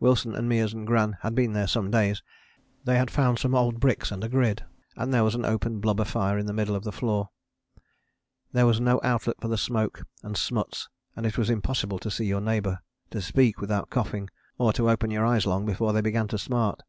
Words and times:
Wilson 0.00 0.34
and 0.34 0.48
Meares 0.50 0.72
and 0.72 0.86
Gran 0.86 1.18
had 1.20 1.34
been 1.34 1.52
there 1.52 1.66
some 1.66 1.90
days; 1.90 2.22
they 2.84 2.96
had 2.96 3.10
found 3.10 3.38
some 3.38 3.54
old 3.54 3.78
bricks 3.78 4.10
and 4.10 4.24
a 4.24 4.28
grid, 4.30 4.64
and 4.96 5.12
there 5.12 5.22
was 5.22 5.34
an 5.34 5.44
open 5.44 5.80
blubber 5.80 6.06
fire 6.06 6.38
in 6.38 6.46
the 6.46 6.54
middle 6.54 6.74
of 6.74 6.82
the 6.82 6.92
floor. 6.92 7.28
There 8.52 8.64
was 8.64 8.80
no 8.80 9.02
outlet 9.04 9.36
for 9.38 9.48
the 9.48 9.58
smoke 9.58 10.06
and 10.22 10.34
smuts 10.34 10.88
and 11.14 11.26
it 11.26 11.36
was 11.36 11.50
impossible 11.50 11.98
to 11.98 12.10
see 12.10 12.24
your 12.24 12.40
neighbour, 12.40 12.78
to 13.10 13.20
speak 13.20 13.60
without 13.60 13.90
coughing, 13.90 14.30
or 14.56 14.72
to 14.72 14.88
open 14.88 15.10
your 15.10 15.26
eyes 15.26 15.44
long 15.44 15.66
before 15.66 15.92
they 15.92 16.00
began 16.00 16.28
to 16.28 16.38
smart. 16.38 16.80